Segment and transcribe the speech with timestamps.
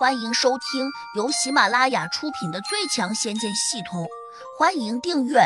[0.00, 4.04] 欢迎收听由喜马拉雅出品的《最强仙剑系统》，
[4.58, 5.40] 欢迎订阅。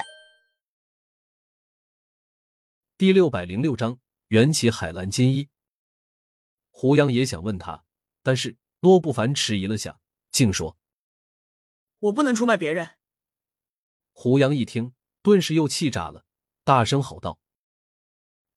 [2.97, 3.99] 第六百零六章
[4.29, 5.49] 缘起海蓝金衣。
[6.71, 7.85] 胡杨也想问他，
[8.23, 9.99] 但是洛不凡迟疑了下，
[10.31, 10.77] 竟说
[11.99, 12.91] ：“我不能出卖别人。”
[14.15, 16.25] 胡杨一听，顿时又气炸了，
[16.63, 17.41] 大声吼道：“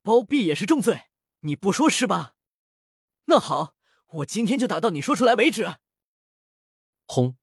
[0.03, 1.05] 包庇也是重罪，
[1.39, 2.35] 你不说是吧？
[3.25, 3.73] 那好，
[4.05, 5.77] 我今天就打到你说出来为止。”
[7.07, 7.37] 轰！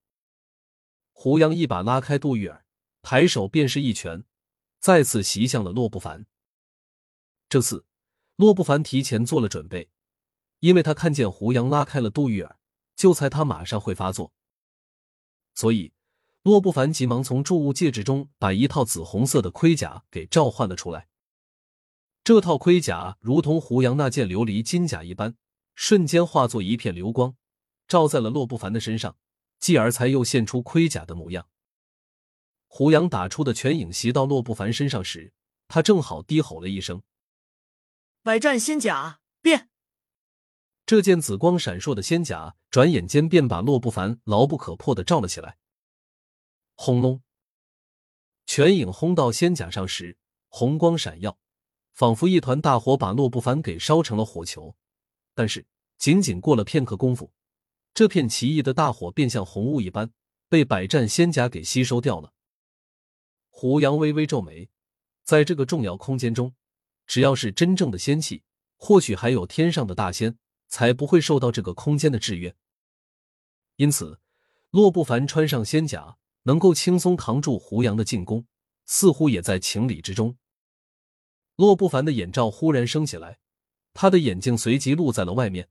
[1.13, 2.67] 胡杨一把拉开杜玉儿，
[3.01, 4.25] 抬手便是一拳，
[4.79, 6.27] 再次袭向了洛不凡。
[7.49, 7.87] 这次，
[8.37, 9.89] 洛不凡提前做了准备，
[10.61, 12.59] 因为他看见胡杨拉开了杜玉儿，
[12.95, 14.35] 就猜他马上会发作，
[15.55, 15.95] 所以
[16.43, 21.09] 洛不凡急忙从铸物戒指中把一套紫红色的盔甲给召唤了出来。
[22.23, 25.37] 这套盔甲如同胡杨那件琉璃金甲一般，
[25.75, 27.35] 瞬间化作一片流光，
[27.89, 29.17] 照在了洛不凡的身上。
[29.59, 31.49] 继而才又现出盔甲的模样。
[32.67, 35.33] 胡杨打出的拳影袭到洛不凡身上时，
[35.69, 37.03] 他正好低吼了一声
[38.23, 39.71] ：“百战仙甲变！”
[40.85, 45.57] 这件紫光闪烁的仙甲，转眼间便把洛不凡牢不可破的罩了起来。
[46.75, 47.23] 轰隆！
[48.45, 50.19] 拳影轰到仙甲上时，
[50.49, 51.39] 红光闪耀，
[51.95, 54.77] 仿佛一团大火把洛不凡给烧成了火球。
[55.33, 57.33] 但是，仅仅过了片刻功夫。
[57.95, 60.11] 这片奇异的大火便像红雾一般，
[60.49, 62.33] 被百战仙甲给吸收掉了。
[63.51, 64.69] 胡杨微微皱眉，
[65.23, 66.57] 在这个重要空间中，
[67.07, 68.43] 只要是真正的仙气，
[68.77, 70.37] 或许还有天上的大仙，
[70.67, 72.57] 才不会受到这个空间的制约。
[73.77, 74.19] 因此，
[74.71, 78.45] 洛不凡穿上仙甲，能够轻松扛住胡杨的进攻，
[78.87, 80.37] 似乎也在情理之中。
[81.55, 83.39] 洛不凡的眼罩忽然升起来，
[83.93, 85.69] 他的眼睛随即露在了外面。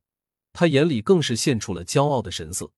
[0.54, 2.72] 他眼里更是现出了骄傲的神色。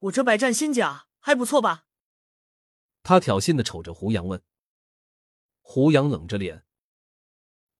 [0.00, 1.86] 我这百战仙甲还不错吧？
[3.02, 4.42] 他挑衅的瞅着胡杨问。
[5.62, 6.64] 胡杨冷着脸，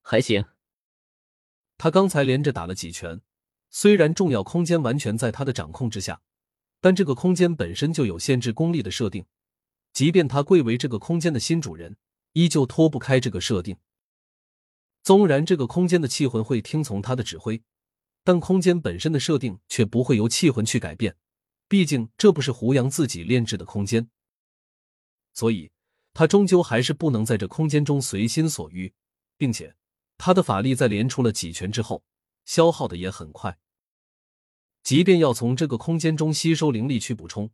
[0.00, 0.44] 还行。
[1.76, 3.20] 他刚才连着打了几拳，
[3.70, 6.22] 虽然重要空间完全在他的掌控之下，
[6.80, 9.26] 但这个空间本身就有限制功力的设定，
[9.92, 11.96] 即便他贵为这个空间的新主人，
[12.32, 13.78] 依旧脱不开这个设定。
[15.02, 17.62] 纵然这个空间的气魂会听从他的指挥。
[18.28, 21.16] 但空间本身的设定却不会由气魂去改变，
[21.66, 24.10] 毕竟这不是胡杨自己炼制的空间，
[25.32, 25.72] 所以
[26.12, 28.92] 他终究还是不能在这空间中随心所欲，
[29.38, 29.74] 并且
[30.18, 32.04] 他的法力在连出了几拳之后，
[32.44, 33.58] 消耗的也很快。
[34.82, 37.50] 即便要从这个空间中吸收灵力去补充，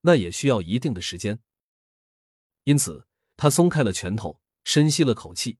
[0.00, 1.38] 那也需要一定的时间。
[2.62, 5.58] 因此，他松开了拳头，深吸了口气。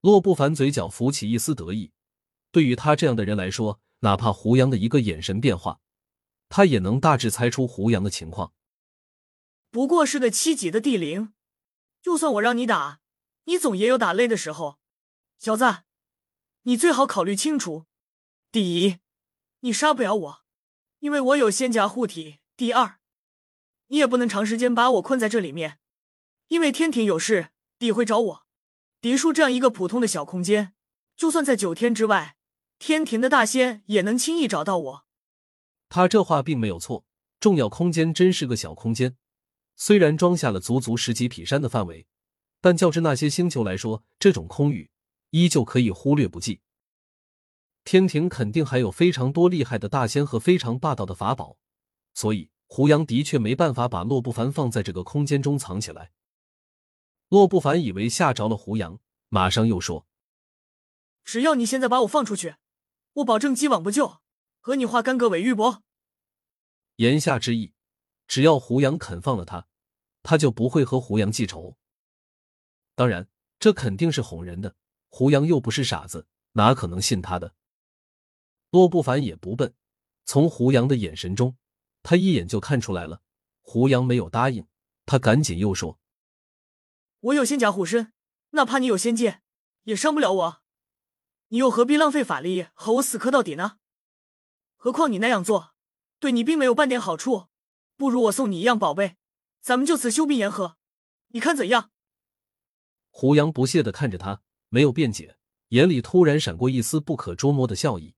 [0.00, 1.92] 洛不凡嘴角浮起一丝得意。
[2.50, 5.80] 对于他这样的人来说，哪怕胡杨的一个眼神变化，
[6.48, 8.52] 他也能大致猜出胡杨的情况。
[9.70, 11.34] 不过是个七级的地灵，
[12.00, 13.00] 就算我让你打，
[13.44, 14.78] 你总也有打累的时候。
[15.38, 15.82] 小子，
[16.62, 17.84] 你最好考虑清楚：
[18.50, 18.98] 第一，
[19.60, 20.44] 你杀不了我，
[21.00, 23.00] 因为我有仙甲护体；第二，
[23.88, 25.78] 你也不能长时间把我困在这里面，
[26.48, 28.46] 因为天庭有事，地会找我。
[29.02, 30.72] 嫡树这样一个普通的小空间，
[31.16, 32.35] 就算在九天之外。
[32.78, 35.06] 天庭的大仙也能轻易找到我。
[35.88, 37.04] 他这话并没有错，
[37.40, 39.16] 重要空间真是个小空间，
[39.76, 42.06] 虽然装下了足足十几匹山的范围，
[42.60, 44.90] 但较之那些星球来说，这种空域
[45.30, 46.60] 依旧可以忽略不计。
[47.84, 51.56] 天庭肯定还有非常多厉害的大仙和非常霸道的法宝，
[52.14, 56.10] 所以胡杨的确没办法把洛不凡放在这个空间中藏起来。
[57.28, 58.98] 洛不凡以为吓着了胡杨，
[59.28, 60.06] 马上又说
[61.24, 62.56] ：“只要你现在把我放出去。”
[63.16, 64.20] 我保证既往不咎，
[64.60, 65.80] 和你化干戈为玉帛。
[66.96, 67.72] 言下之意，
[68.26, 69.68] 只要胡杨肯放了他，
[70.22, 71.78] 他就不会和胡杨记仇。
[72.94, 73.28] 当然，
[73.58, 74.76] 这肯定是哄人的。
[75.08, 77.54] 胡杨又不是傻子，哪可能信他的？
[78.68, 79.74] 洛不凡也不笨，
[80.26, 81.56] 从胡杨的眼神中，
[82.02, 83.22] 他一眼就看出来了。
[83.62, 84.66] 胡杨没有答应，
[85.06, 85.98] 他赶紧又说
[87.20, 88.12] ：“我有仙甲护身，
[88.50, 89.42] 哪怕你有仙剑，
[89.84, 90.62] 也伤不了我。”
[91.48, 93.78] 你又何必浪费法力和我死磕到底呢？
[94.74, 95.74] 何况你那样做，
[96.18, 97.46] 对你并没有半点好处。
[97.96, 99.16] 不如我送你一样宝贝，
[99.60, 100.76] 咱们就此休兵言和，
[101.28, 101.90] 你看怎样？
[103.10, 105.38] 胡杨不屑的看着他，没有辩解，
[105.68, 108.14] 眼里突然闪过一丝不可捉摸的笑意。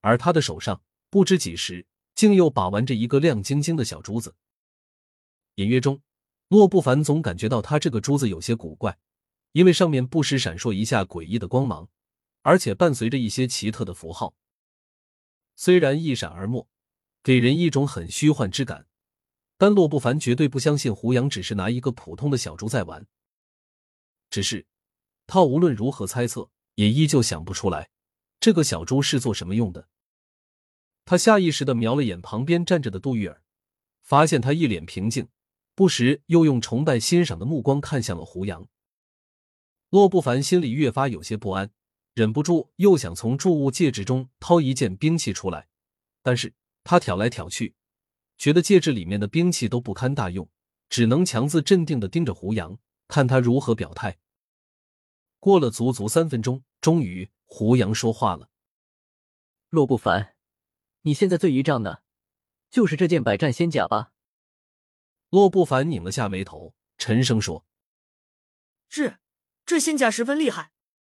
[0.00, 4.36] 而他的手上，不知几时竟又把玩着一个亮晶晶的小珠子。
[5.56, 6.00] 隐约中，
[6.48, 8.98] 洛不凡总感觉到他这个珠子有些古怪，
[9.52, 11.88] 因为上面不时闪烁一下诡异的光芒。
[12.44, 14.34] 而且伴随着一些奇特的符号，
[15.56, 16.68] 虽然一闪而没，
[17.22, 18.86] 给人一种很虚幻之感。
[19.56, 23.06] 但洛不凡绝对不相信胡杨只是拿一个普通的小猪在玩。
[24.28, 24.66] 只是
[25.26, 27.88] 他无论如何猜测，也依旧想不出来
[28.40, 29.88] 这个小猪是做什么用的。
[31.06, 33.42] 他下意识的瞄了眼旁边站着的杜玉儿，
[34.02, 35.28] 发现他一脸平静，
[35.74, 38.68] 不时又用崇拜欣赏的目光看向了胡杨。
[39.88, 41.70] 洛不凡心里越发有些不安，
[42.14, 45.68] 忍不住又想从注物戒指中掏一件兵器出来，
[46.22, 47.74] 但是他挑来挑去。
[48.38, 50.48] 觉得戒指里面的兵器都不堪大用，
[50.88, 52.78] 只能强自镇定的盯着胡杨，
[53.08, 54.18] 看他如何表态。
[55.38, 58.48] 过了足足三分钟，终于胡杨说话了
[59.70, 60.34] ：“洛不凡，
[61.02, 62.02] 你现在最依仗的，
[62.70, 64.12] 就是这件百战仙甲吧？”
[65.30, 67.66] 洛不凡拧了下眉头，沉声说
[68.88, 69.18] ：“是，
[69.66, 70.72] 这仙甲十分厉害，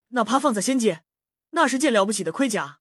[0.09, 1.05] 哪怕放在仙界，
[1.51, 2.81] 那是件了不起的盔甲。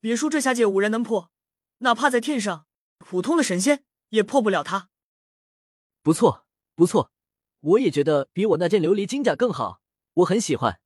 [0.00, 1.30] 别说这下界无人能破，
[1.78, 2.66] 哪怕在天上。”
[3.06, 4.88] 普通的神仙也破不了它。
[6.00, 7.12] 不错，不错，
[7.60, 9.82] 我也觉得比我那件琉璃金甲更好，
[10.14, 10.80] 我很喜欢。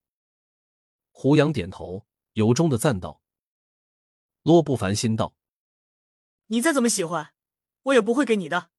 [1.12, 3.22] 胡杨点头，由衷的赞道。
[4.42, 5.36] 洛不凡心道：
[6.46, 7.34] 你再怎么喜欢，
[7.82, 8.70] 我也不会给你的。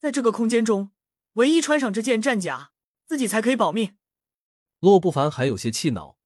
[0.00, 0.90] 在这个空间中，
[1.34, 2.72] 唯一穿上这件战甲，
[3.06, 3.96] 自己才可以保命。
[4.80, 6.18] 洛不凡还有些气恼，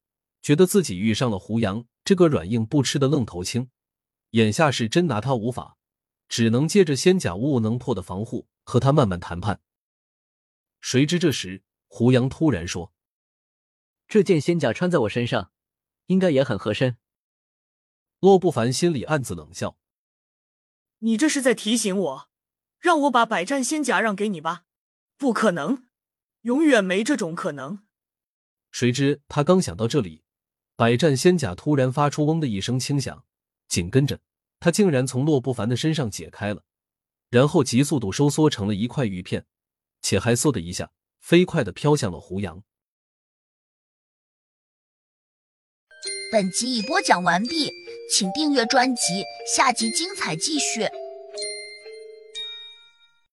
[0.45, 3.71] 觉得自己遇上了胡杨这个软硬不吃的愣头青，
[4.29, 5.75] 眼下是真拿他无法。
[6.27, 9.59] 只能借着仙甲无能破的防护和他慢慢谈判。
[10.81, 12.93] 谁知这时胡杨突然说
[14.07, 15.51] ：“这件仙甲穿在我身上，
[16.05, 16.97] 应该也很合身。”
[18.21, 19.79] 洛不凡心里暗自冷笑
[20.99, 22.29] ：“你这是在提醒我，
[22.79, 24.65] 让我把百战仙甲让给你吧？
[25.17, 25.87] 不可能，
[26.41, 27.83] 永远没这种可能。”
[28.69, 30.24] 谁知他刚想到这里，
[30.75, 33.23] 百战仙甲突然发出“嗡”的一声轻响，
[33.67, 34.19] 紧跟着。
[34.59, 36.63] 他竟然从洛不凡的身上解开了，
[37.29, 39.45] 然后急速度收缩成了一块玉片，
[40.01, 42.63] 且还嗖的一下飞快的飘向了胡杨。
[46.31, 47.71] 本集已播讲完毕，
[48.11, 49.23] 请订阅专辑，
[49.55, 50.89] 下集精彩继续。